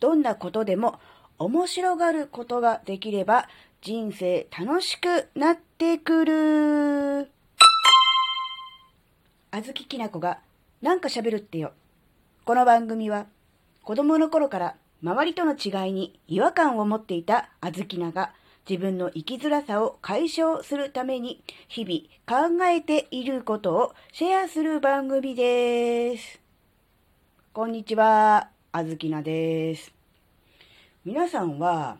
[0.00, 0.98] どんなことでも
[1.38, 3.48] 面白がることができれば
[3.82, 7.30] 人生楽しくなってくる。
[9.50, 10.38] あずききなこが
[10.82, 11.72] なんか喋るってよ。
[12.44, 13.26] この番組は
[13.82, 18.32] 子供の頃から周りとの違いに違和感を持っていたあずきなが
[18.68, 26.40] 自分の生きづらさを解消するために日々考えていることをシェアする番組です。
[27.52, 29.90] こんにちは、あずきなです。
[31.06, 31.96] 皆さんは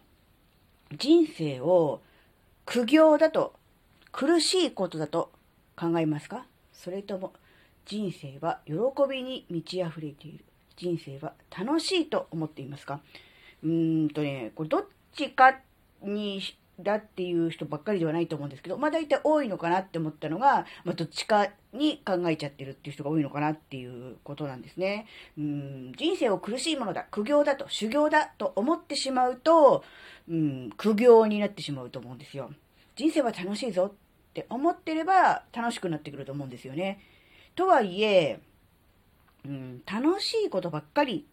[0.93, 2.03] 人生を
[2.67, 3.55] 苦行だと
[4.13, 5.31] 苦しいことだと
[5.75, 6.45] 考えますか？
[6.75, 7.33] それとも
[7.87, 8.75] 人生は喜
[9.11, 10.45] びに満ち溢れている。
[10.77, 13.01] 人生は楽しいと思っていますか？
[13.63, 15.55] うーんとね、これどっちか
[16.03, 16.43] に
[16.79, 25.07] だっていう人ばっかりではないと思うんですけど、まあ大体多いのかなって思ったのが、まあどっちかに考えちゃってるっていう人が多いのかなっていうことなんですね。
[25.39, 29.85] うん、人生を苦しいものだ、苦行だと、修行だと思ってしまうと、
[30.29, 32.51] うん、苦行になってしまうと思うんですよ。
[32.97, 33.97] 人生は楽しいぞっ
[34.33, 37.01] て思ってれば楽しくなってくると思うんですよね。
[37.55, 38.41] とはいえ、
[39.45, 41.27] うん、楽しいことばっかり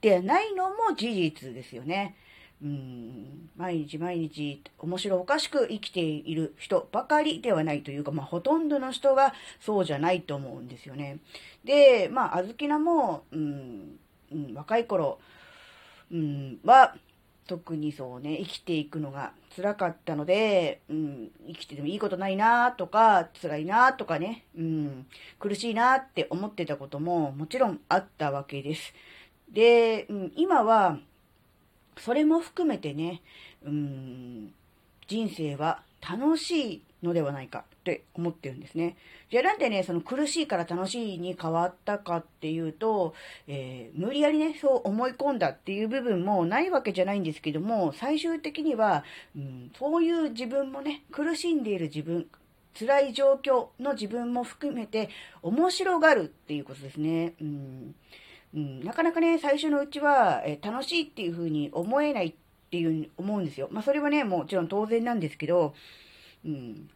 [0.00, 2.16] でないのも事実ですよね。
[2.62, 11.18] うん、毎日毎日面白おかしく生きている人ばかりではないというか、まあ、ほとんどの人がそうじゃないと思うんですよね。
[11.64, 13.98] で、まあ、あずきなも、うん、
[14.32, 15.18] うん、若い頃、
[16.10, 16.94] うん、は、
[17.46, 25.06] 特にそうね、生きていくのが辛かったので、うん、生きててもいいことないなとか、辛いなとかね、うん、
[25.38, 28.92] 苦しいなって思ってたことももちろんあったわけです。
[29.50, 30.98] で、うん、今は、
[31.98, 33.22] それも含めてね、
[33.64, 34.52] うん、
[35.06, 38.96] 人生は楽しいのではないかって思ってるんですね。
[39.30, 43.14] じゃあなんでね、その苦しいから楽しいに変わったかっていうと、
[43.46, 49.04] えー、無理やりね、そう思い込んだっていう部分もないわけじゃないんですけども、最終的には、
[49.36, 52.26] うん、そういう自分もね、苦しんでいる自分、
[52.78, 55.08] 辛い状況の自分も含めて
[55.42, 57.34] 面白がるっていうことですね。
[57.40, 57.94] うん
[58.54, 62.34] うん、なかなかね、最初のうちは、え、楽しいっていうふうに思えないっ
[62.70, 63.68] ていうに思うんですよ。
[63.70, 65.74] まあそれはね、もちろん当然なんですけど、
[66.44, 66.88] うん、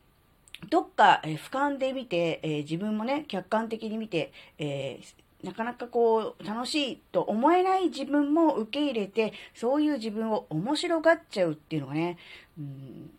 [0.71, 12.17] どっか、え、俯瞰で見て、え、自分もね、客観的に見て、えー、なかなかこう、楽しいと思えない自分も受け入れて、そういう自分を面白がっちゃうっていうのがね、
[12.59, 13.11] うん、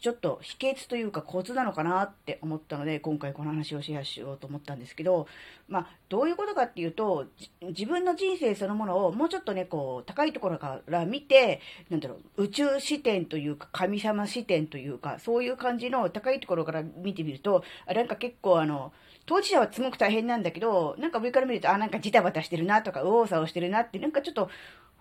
[0.00, 5.26] ちょっと秘訣というかコツなのかなって思ったので、今回この話をシェアしようと思ったんですけど、
[5.68, 7.26] まあ、どういうことかっていうと、
[7.60, 11.60] 自分の人生そのものをもうちょっとね、こう、高いところから見て、
[11.90, 18.94] なんだろう、宇宙視点というか、神様視点というか、そういう感じの高いところから見てみると、なんか結構あの、
[19.26, 24.48] 当事者はすごく大変なんだけど、なんか上から見ると、あ、なんかジタバタしてるなとか、右往左往してるなって、なんかちょっと、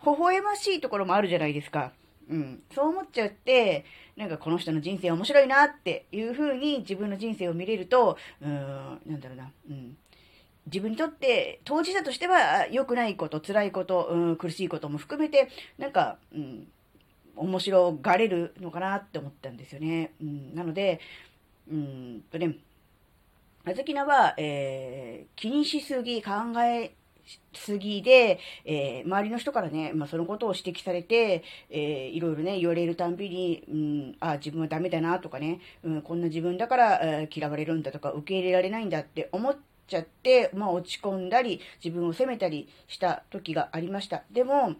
[0.05, 1.93] 微笑ましいところもあるじゃないですか。
[2.29, 2.63] うん。
[2.73, 3.85] そう思っちゃって、
[4.15, 9.97] なんかこの人の人生面白いなっていう風に自分の人生を見れると、うん、なんだろうな、うん。
[10.67, 16.67] 自分にとって当事者としては良くないこと、辛いこと、うん、苦しいことも含めて、なんか、うん、
[17.35, 20.13] 面白がれるのかなって思ったんですよね。
[20.21, 20.99] うん、なので、
[21.71, 22.55] うんとね、
[23.65, 26.31] あずきなは、えー、気にしすぎ、考
[26.63, 26.93] え
[27.53, 39.57] すぎで、えー、周りの人からね、まあ、そのことを指摘されて、えー、いろいろね、言われるたんびに、うん、あ、自分はダメだなとかね、うん、こんな自分だから、えー、嫌われるんだとか、受け入れられないんだって思っ
[39.87, 44.23] ちゃって、まあ、落ち込んだり、自分を責めたりした時がありました。
[44.31, 44.75] でも、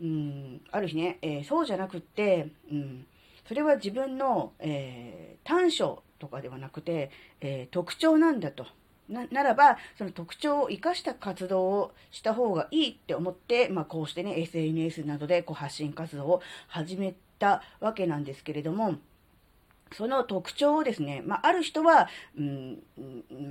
[0.00, 3.06] うん、ある日ね、えー、そうじゃなくって、うん、
[3.46, 7.10] それは自分の、えー、短所とかではなくて、
[7.40, 8.66] えー、特徴なんだと。
[9.08, 18.96] なならば、その特徴を生かした活動をした方がいいって思って、まあ、こうしてね、SNS などでこう発信活動を始めたわけなんですけれども、
[19.92, 22.82] その特徴をですね、まあ、ある人は、うん、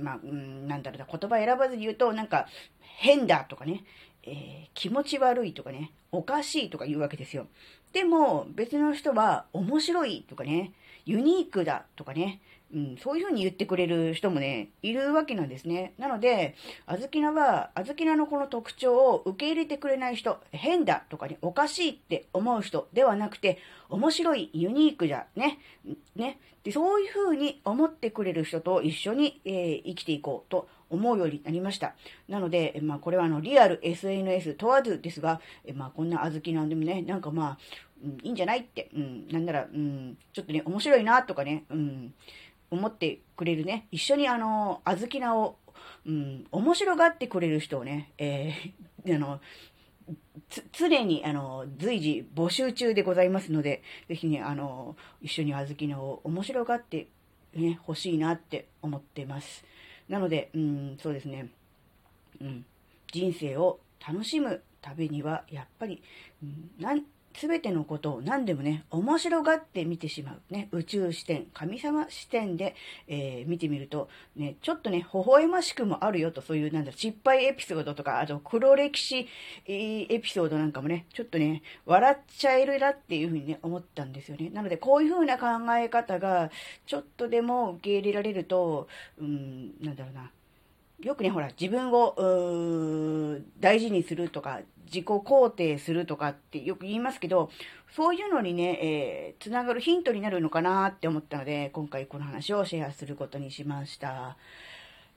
[0.02, 2.46] まあ、うん、なんだろうな、言葉選ばずに言うと、なんか、
[2.80, 3.84] 変だとかね、
[4.24, 7.46] えー、気持ち悪いとかね、おかしいとか言うわけですよ。
[7.92, 10.72] でも、別の人は、面白いとかね、
[11.06, 12.40] ユニークだとかね、
[12.74, 15.94] うん、そういうふうに言ってくれる人もね、いるわけなんですね。
[15.96, 16.56] なので、
[16.86, 25.60] あずきなは、あずきなのこの特徴を受け入れてくれない人、変だとかね、おかしいって思う人ではなくて、面白い、ユニークじゃ、ね、
[26.16, 26.40] ね。
[26.64, 31.94] で、そういうふうに思ってくれる人と一緒に、えー、生きていこうと思うようになりました。
[32.28, 35.40] なので、まあ、これはあの、リアル SNS 問わずですが、
[35.74, 37.58] まあ、こんなあずきなんでもね、なんかまあ、
[38.04, 42.14] うん、いいんじゃないって、うん、なんなら、うん、ちょっとね、面白いなとかね、うん、
[42.70, 45.56] 思ってくれるね、一緒にあの、あずきなを、
[46.06, 49.40] うん、面白がってくれる人をね、えー、 あの、
[50.72, 57.08] 常に、あの、随時募集中でございますので、ぜひね、あの、一緒にあずきのを面白がって
[57.54, 59.64] ね、欲しいなって思ってます。
[60.08, 61.48] なので、うん、そうですね。
[62.40, 62.66] うん、
[63.12, 66.02] 人生を楽しむためには、やっぱり、
[66.42, 67.02] うん、なん
[67.34, 70.40] 全てのことを何でもね、面白がって見てしまう。
[70.50, 72.74] ね、宇宙視点、神様視点で、
[73.08, 79.26] えー、見てみると、ね、ちょっとね、微笑ましくもあるよと、そういう、なんだ、失敗エピソードとか、あと黒歴史、
[79.66, 84.50] エピソードなんかもね、ちょっとね、笑っちゃえるなっていうふうにね、思ったんですよね。
[84.50, 85.46] なので、こういうふうな考
[85.76, 86.50] え方が、
[86.86, 88.88] ちょっとでも受け入れられると、
[89.18, 90.30] うん、なんだろうな、
[91.04, 92.14] よくね、ほら、自分を、
[93.60, 97.50] 大事にするとか、自己肯定するとかってよく言いますけど、
[97.94, 104.36] そういうのにね、えー、つながるヒントになるのかなって思ったので、今回この話をシェアすることにしました。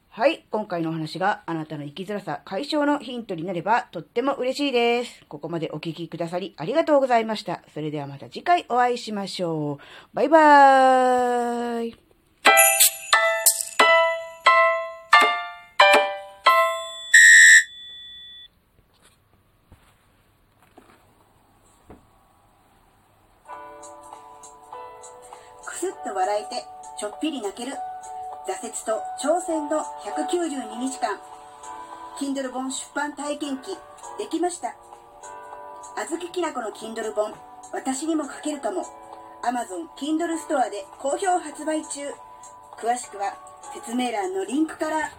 [0.09, 0.45] はい。
[0.49, 5.23] 今回のお話があなたの生きづらさ解消のヒントになればとっても嬉しいです。
[5.27, 7.61] ここまでお聴きくださりありがとうございました。
[7.71, 10.15] それではまた次回お会いしましょう。
[10.15, 12.06] バイバーイ。
[26.17, 26.65] 笑えて
[26.97, 27.73] ちょっぴり泣ける。
[28.47, 31.19] 挫折と挑戦の192日間。
[32.19, 33.77] Kindle 本出版体験記
[34.17, 34.75] できました。
[35.95, 37.33] あずききなこの Kindle 本
[37.71, 38.83] 私にも書けるかも。
[39.43, 42.09] Amazon Kindle ストアで好評発売中。
[42.77, 43.37] 詳しくは
[43.75, 45.11] 説明欄のリンクから。